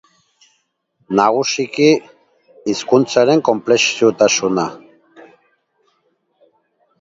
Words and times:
Nagusiki, 1.19 1.89
hizkuntzaren 2.71 3.43
konplexutasuna. 3.51 4.65